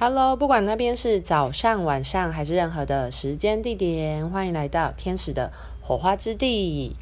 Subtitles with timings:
[0.00, 6.94] Hello，不管那边是早上、晚上还是任何的时间地点，欢迎来到天使的火花之地。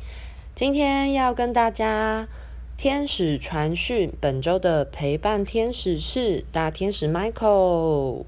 [0.54, 2.26] 今天要跟大家
[2.78, 8.24] 天使传讯，本周的陪伴天使是大天使 Michael。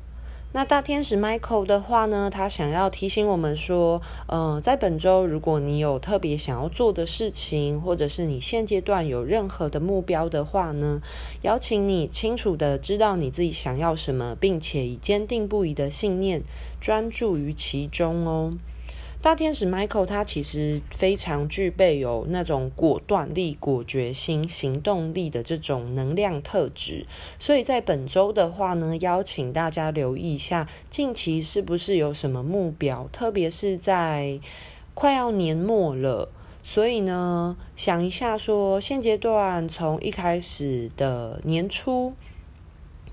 [0.51, 11.03] 那大天使 Michael 的话呢，他想要提醒我们说，嗯、呃，在本周，如果你有特别想要做的事情，或者是你现阶段有任何的目标的话呢，
[11.43, 16.43] 邀请你清楚的知道你自己想要什么，并且以坚定不移的信念
[16.81, 18.55] 专注于其中哦。
[19.21, 27.05] 大天使 Michael 他其实非常具备有那种果断力、果决心、行动力的这种能量特质，
[27.39, 34.39] 所以在本周的话呢，邀请大家留意一下，近期是不是有什么目标，特别是在
[34.95, 36.31] 快要年末了，
[36.63, 42.15] 所以呢，想一下说，现阶段从一开始的年初。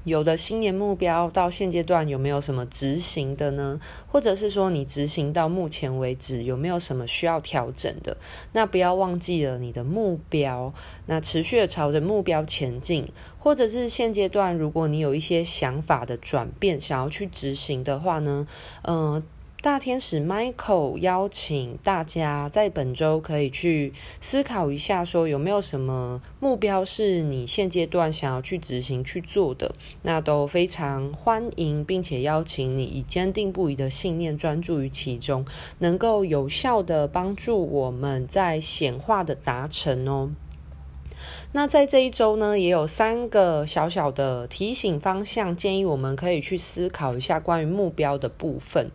[0.06, 3.80] 有的新年目标到现阶段有没有什么执行的呢？
[4.08, 8.16] 或者是说你执行到目前为止有没有什么需要调整的？
[8.54, 10.74] 那不要忘记了你的目标，
[11.08, 13.08] 那持续的朝着目标前进，
[13.40, 18.48] 或者是现阶段如果你有一些想法的转变，想要去执行的话呢，
[18.84, 19.22] 嗯、
[19.66, 35.44] 大天使 Michael 邀请大家在本周可以去思考一下，说有没有什么目标是你现阶段想要去执行去做的，那都非常欢迎，并且邀请你以坚定不移的信念专注于其中，
[35.80, 40.30] 能够有效的帮助我们在显化的达成哦。
[41.52, 48.92] 那在这一周呢，也有三个小小的提醒方向，建议我们可以去思考一下关于目标的部分。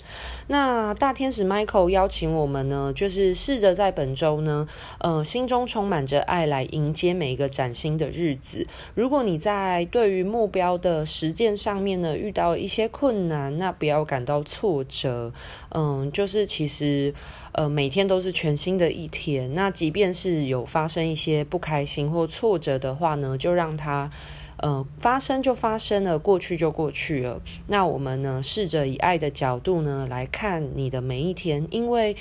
[0.48, 8.66] 那大天使 Michael 邀请我们呢，就是试着在本周呢，呃，心中充满着爱来迎接每一个崭新的日子。
[8.94, 15.32] 如果你在对于目标的实践上面呢，遇到一些困难，那不要感到挫折。
[15.70, 17.14] 嗯，就是其实。
[17.52, 19.52] 呃，每天都是全新的一天。
[19.56, 24.10] 那即便是有发生一些不开心或挫折的话呢，就让它
[24.58, 27.40] 呃发生就发生了，过去就过去了。
[27.66, 32.16] 那我们呢，试着以爱的角度呢来看你的每一天，因为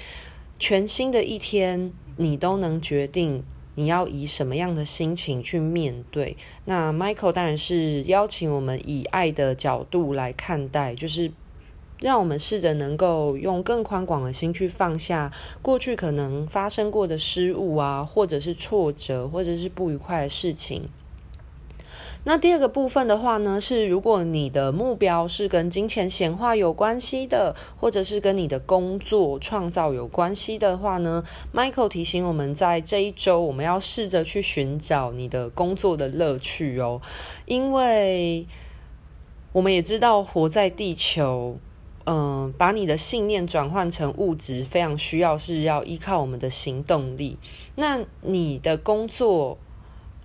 [0.57, 3.43] 全新的一天，你都能决定
[3.75, 6.35] 你要以什么样的心情去面对。
[6.65, 11.31] 那 Michael 当然是邀请我们以爱的角度来看待，就是。
[11.99, 20.89] 让我们试着能够用更宽广的心去放下过去可能发生过的失误啊，或者是挫折，或者是不愉快的事情。
[22.25, 31.23] 那第二个部分的话呢，是如果你的目标是跟金钱显化有关系的，或者是跟你的工作创造有关系的话呢
[31.53, 37.01] ，Michael 提醒我们在这一周，我们要试着去寻找你的工作的乐趣哦，
[37.45, 38.45] 因为
[39.53, 41.57] 我们也知道活在地球。
[42.59, 47.37] 把你的信念转换成物质，非常需要是要依靠我们的行动力。
[47.75, 49.57] 那你的工作，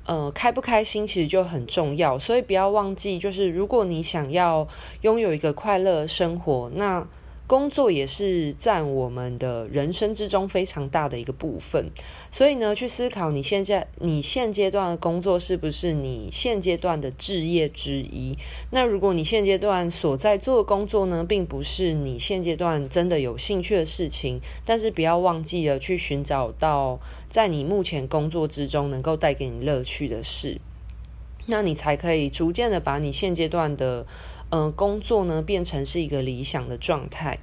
[0.04, 4.66] 呃，开不开心其实就很重要，所以不要忘记，就是如果你想要
[5.02, 7.06] 拥有一个快乐生活，那。
[7.46, 11.90] 工作也是占我们的人生之中非常大的一个部分，
[12.30, 18.38] 所以呢，去思考你现在你现阶段的工作是不是你现阶段的志业之一？
[18.70, 30.58] 那如果你现阶段所在做的工作呢，并不是你现阶段真的有兴趣的事情，但是不要忘记了去寻找到在你目前工作之中能够带给你乐趣的事，
[31.44, 34.06] 那你才可以逐渐的把你现阶段的。
[34.54, 37.40] 嗯、呃，工作呢变成是一个理想的状态。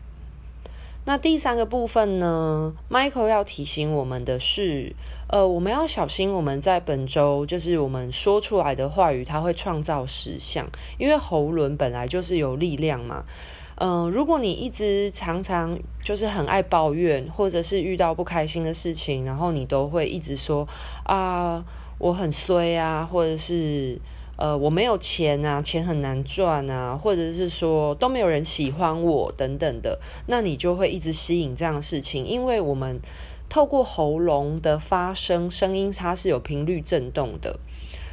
[1.03, 4.95] 那第三个部分呢，Michael 要提醒我们的是，
[5.27, 10.65] 呃，我们要小心我们在本周就是我们说出来的话语，它会创造实相，
[10.97, 13.25] 因为喉轮本来就是有力量嘛。
[13.75, 20.65] 嗯、如果你一直常常就是很爱抱怨，或者是遇到不开心的事情，然后你都会一直说
[21.03, 21.61] 啊，
[21.97, 23.99] 我很衰啊，或者是。
[24.41, 32.99] 呃，我没有钱啊，钱很难赚啊，或者是说都没有人喜欢我等等的，那你就会一直吸引这样的事情，因为我们
[33.49, 37.59] 透过喉咙的发声，声音它是有频率震动的，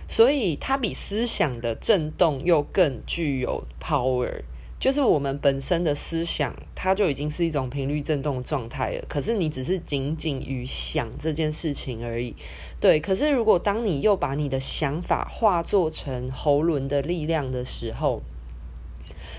[0.07, 4.43] 所以它比思想的震动又更具有 power。
[4.81, 9.05] 就是我们本身的思想，它就已经是一种频率振动状态了。
[9.09, 12.35] 可是你只是仅仅于想这件事情而已，
[12.81, 13.01] 对。
[13.01, 18.23] 可是如果当你又把你的想法化作成喉轮的力量的时候，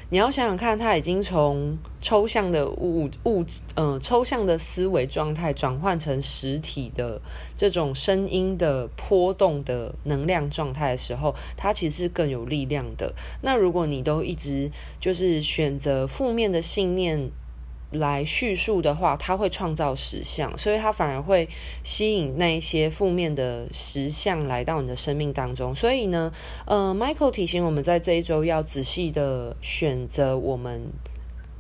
[0.09, 3.43] 你要想想看，他已经从抽象的物物
[3.75, 7.21] 嗯、呃、抽象的思维状态转换成实体的
[7.55, 13.13] 这种声音的波动的能量状态的时候，它其实更有力量的。
[13.41, 17.31] 那如果你都一直就是选择负面的信念，
[17.91, 21.47] 来叙述的话，它会创造实相，所以它反而会
[21.83, 25.73] 吸引那一些负面的实相来到你的生命当中。
[25.73, 26.31] 所以呢，
[26.65, 30.81] 呃，Michael 提醒我们在这一周要仔细的选择我们。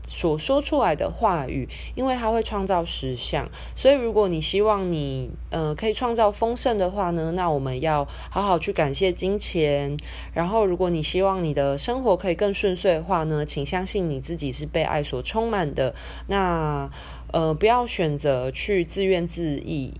[0.09, 9.95] 所说出来的话语，因为它会创造实相，所以如果你希望你呃可以创造丰盛的话呢，那我们要好好去感谢金钱。
[10.33, 15.93] 然后，如果你希望你的生活可以更顺遂的话呢，请相信你自己是被爱所充满的。
[16.27, 16.89] 那
[17.31, 19.93] 呃，不要选择去自怨自艾。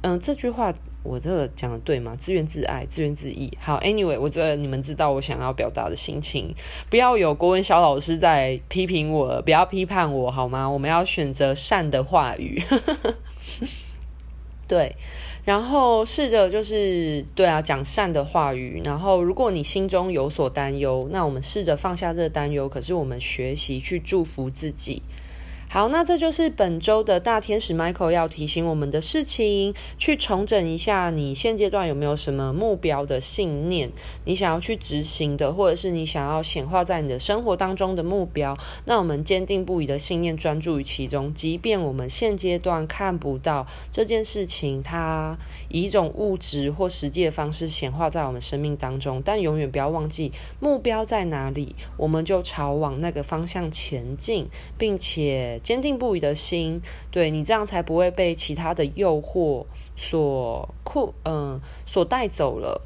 [0.00, 0.74] 嗯、这句话。
[1.02, 2.14] 我这个讲的对吗？
[2.18, 3.50] 自怨自艾，自怨自艾。
[3.58, 6.54] 好，Anyway，我觉得你们知道我想要表达的心情。
[6.90, 10.68] 不要有国文小老师在批评我，不要批判我好吗？
[10.68, 12.62] 我们要选择善的话语。
[14.68, 14.94] 对，
[15.44, 18.80] 然后试着就是对啊，讲善的话语。
[18.84, 22.68] 然后，如果你心中有所担忧，那我们试着放下这个担忧。
[22.68, 25.02] 可是，我们学习去祝福自己。
[25.72, 33.92] 好，那这就是本周的大天使 Michael 要提醒我们的事情，去重整一下你现阶段有没有什么目标的信念，
[34.24, 38.58] 你想要去执行的，或者是你想要显化在你的生活当中的目标。
[38.86, 45.38] 那我们坚定不移的信念，专注于其中，即便我们现阶段看不到这件事情，它
[45.68, 55.59] 以一种物质或实际的方式显化在我们生命当中，但永远不要忘记目标在哪里，我们就朝往那个方向前进，并且。
[55.62, 56.80] 坚定不移的心，
[57.10, 59.64] 对，你这样才不会被其他的诱惑
[59.96, 62.82] 所困，嗯、所带走了。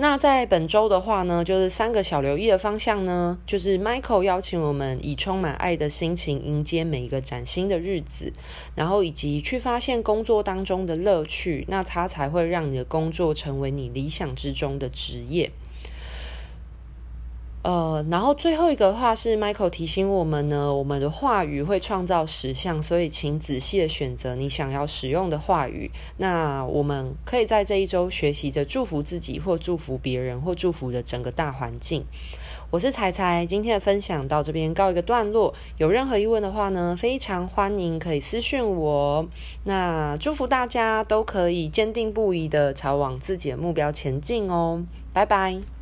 [0.00, 8.32] 那在本周的话呢，就是三个小留意的方向呢，就是 Michael 邀请我们以充满爱的心情迎接每一个崭新的日子，
[8.76, 15.50] 然后以及去发现工作当中的乐趣，那它才会让你的工作成为你理想之中的职业。
[17.62, 25.90] 呃，然后最后一个话是 Michael 提醒我们呢，我们的话语会创造实相，所以请仔细的选择你想要使用的话语。
[26.18, 32.04] 那我们可以在这一周学习着祝福自己，或祝福别人，或祝福的整个大环境。
[32.70, 35.52] 我是彩彩，今天的分享到这边告一个段落。
[35.78, 39.26] 有任何疑问的话呢，非常欢迎可以私讯我。
[39.64, 45.77] 那祝福大家都可以坚定不移的朝往自己的目标前进哦，拜拜。